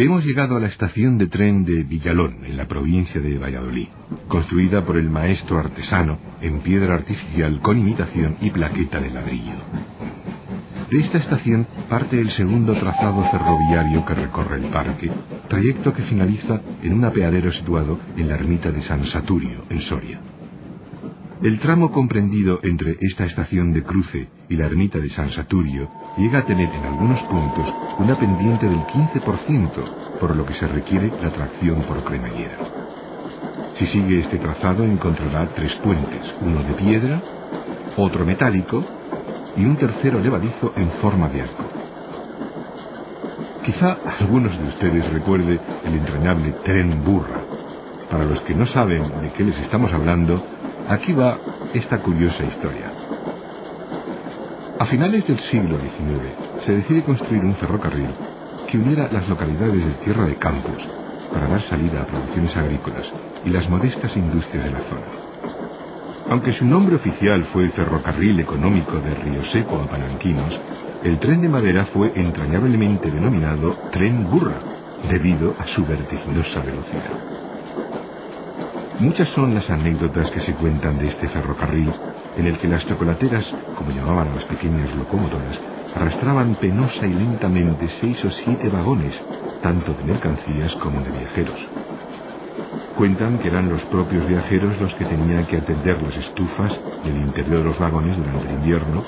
Hemos 0.00 0.24
llegado 0.24 0.56
a 0.56 0.60
la 0.60 0.68
estación 0.68 1.18
de 1.18 1.26
tren 1.26 1.64
de 1.64 1.82
Villalón, 1.82 2.44
en 2.44 2.56
la 2.56 2.68
provincia 2.68 3.20
de 3.20 3.36
Valladolid, 3.36 3.88
construida 4.28 4.86
por 4.86 4.96
el 4.96 5.10
maestro 5.10 5.58
artesano 5.58 6.20
en 6.40 6.60
piedra 6.60 6.94
artificial 6.94 7.60
con 7.62 7.76
imitación 7.76 8.36
y 8.40 8.52
plaqueta 8.52 9.00
de 9.00 9.10
ladrillo. 9.10 9.56
De 10.88 11.00
esta 11.00 11.18
estación 11.18 11.66
parte 11.88 12.20
el 12.20 12.30
segundo 12.36 12.74
trazado 12.74 13.28
ferroviario 13.32 14.06
que 14.06 14.14
recorre 14.14 14.58
el 14.58 14.70
parque, 14.70 15.10
trayecto 15.48 15.92
que 15.92 16.04
finaliza 16.04 16.60
en 16.84 16.92
un 16.92 17.04
apeadero 17.04 17.50
situado 17.50 17.98
en 18.16 18.28
la 18.28 18.36
ermita 18.36 18.70
de 18.70 18.84
San 18.84 19.04
Saturio, 19.06 19.64
en 19.68 19.82
Soria. 19.82 20.20
El 21.40 21.60
tramo 21.60 21.92
comprendido 21.92 22.58
entre 22.64 22.96
esta 23.00 23.24
estación 23.24 23.72
de 23.72 23.84
cruce 23.84 24.28
y 24.48 24.56
la 24.56 24.66
ermita 24.66 24.98
de 24.98 25.08
San 25.10 25.30
Saturio 25.30 25.88
llega 26.16 26.40
a 26.40 26.44
tener 26.44 26.68
en 26.68 26.84
algunos 26.84 27.20
puntos 27.22 27.72
una 28.00 28.18
pendiente 28.18 28.68
del 28.68 28.80
15%, 28.80 30.18
por 30.18 30.34
lo 30.34 30.44
que 30.44 30.54
se 30.54 30.66
requiere 30.66 31.12
la 31.22 31.30
tracción 31.30 31.82
por 31.82 32.02
cremallera. 32.02 32.58
Si 33.78 33.86
sigue 33.86 34.18
este 34.18 34.38
trazado 34.38 34.82
encontrará 34.82 35.48
tres 35.54 35.72
puentes, 35.76 36.34
uno 36.40 36.64
de 36.64 36.74
piedra, 36.74 37.22
otro 37.96 38.26
metálico 38.26 38.84
y 39.56 39.64
un 39.64 39.76
tercero 39.76 40.18
levadizo 40.18 40.72
en 40.74 40.90
forma 41.00 41.28
de 41.28 41.42
arco. 41.42 41.64
Quizá 43.64 43.96
algunos 44.18 44.58
de 44.58 44.68
ustedes 44.70 45.12
recuerde 45.12 45.60
el 45.84 45.94
entrañable 45.94 46.50
tren 46.64 47.04
burra. 47.04 47.42
Para 48.10 48.24
los 48.24 48.40
que 48.40 48.54
no 48.54 48.66
saben 48.66 49.02
de 49.20 49.32
qué 49.36 49.44
les 49.44 49.58
estamos 49.58 49.92
hablando, 49.92 50.42
Aquí 50.88 51.12
va 51.12 51.38
esta 51.74 51.98
curiosa 51.98 52.42
historia. 52.44 52.90
A 54.78 54.86
finales 54.86 55.26
del 55.26 55.38
siglo 55.50 55.76
XIX 55.78 56.64
se 56.64 56.72
decide 56.76 57.02
construir 57.02 57.44
un 57.44 57.56
ferrocarril 57.56 58.08
que 58.70 58.78
uniera 58.78 59.12
las 59.12 59.28
localidades 59.28 59.84
de 59.84 60.04
Tierra 60.04 60.24
de 60.24 60.36
Campos 60.36 60.82
para 61.30 61.46
dar 61.46 61.60
salida 61.68 62.00
a 62.00 62.06
producciones 62.06 62.56
agrícolas 62.56 63.04
y 63.44 63.50
las 63.50 63.68
modestas 63.68 64.16
industrias 64.16 64.64
de 64.64 64.70
la 64.70 64.78
zona. 64.78 65.06
Aunque 66.30 66.54
su 66.54 66.64
nombre 66.64 66.96
oficial 66.96 67.44
fue 67.52 67.68
Ferrocarril 67.68 68.40
Económico 68.40 68.98
de 68.98 69.14
Río 69.14 69.44
Seco 69.52 69.82
a 69.82 69.90
Palanquinos, 69.90 70.58
el 71.04 71.18
tren 71.18 71.42
de 71.42 71.50
madera 71.50 71.84
fue 71.92 72.12
entrañablemente 72.14 73.10
denominado 73.10 73.76
Tren 73.92 74.30
Burra, 74.30 74.56
debido 75.10 75.54
a 75.58 75.66
su 75.74 75.84
vertiginosa 75.84 76.60
velocidad. 76.60 77.37
Muchas 79.00 79.28
son 79.28 79.54
las 79.54 79.70
anécdotas 79.70 80.28
que 80.32 80.40
se 80.40 80.54
cuentan 80.54 80.98
de 80.98 81.06
este 81.06 81.28
ferrocarril 81.28 81.92
en 82.36 82.46
el 82.46 82.58
que 82.58 82.66
las 82.66 82.84
chocolateras, 82.84 83.44
como 83.76 83.92
llamaban 83.92 84.34
las 84.34 84.42
pequeñas 84.46 84.92
locomotoras, 84.96 85.56
arrastraban 85.94 86.56
penosa 86.56 87.06
y 87.06 87.14
lentamente 87.14 87.88
seis 88.00 88.24
o 88.24 88.30
siete 88.44 88.68
vagones, 88.68 89.14
tanto 89.62 89.94
de 89.94 90.02
mercancías 90.02 90.74
como 90.82 91.00
de 91.00 91.12
viajeros. 91.12 91.58
Cuentan 92.96 93.38
que 93.38 93.46
eran 93.46 93.68
los 93.68 93.82
propios 93.82 94.26
viajeros 94.26 94.80
los 94.80 94.92
que 94.94 95.04
tenían 95.04 95.46
que 95.46 95.58
atender 95.58 96.02
las 96.02 96.16
estufas 96.16 96.72
y 97.04 97.08
el 97.08 97.18
interior 97.18 97.58
de 97.58 97.64
los 97.66 97.78
vagones 97.78 98.16
durante 98.16 98.48
el 98.48 98.54
invierno, 98.54 99.04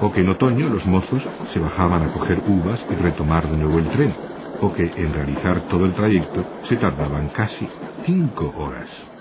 o 0.00 0.12
que 0.12 0.20
en 0.20 0.28
otoño 0.28 0.68
los 0.68 0.86
mozos 0.86 1.22
se 1.52 1.58
bajaban 1.58 2.04
a 2.04 2.12
coger 2.12 2.40
uvas 2.46 2.78
y 2.88 2.94
retomar 2.94 3.48
de 3.48 3.56
nuevo 3.56 3.80
el 3.80 3.88
tren, 3.88 4.14
o 4.60 4.72
que 4.72 4.84
en 4.84 5.12
realizar 5.12 5.62
todo 5.62 5.84
el 5.84 5.94
trayecto 5.94 6.44
se 6.68 6.76
tardaban 6.76 7.30
casi 7.30 7.68
cinco 8.06 8.54
horas. 8.56 9.11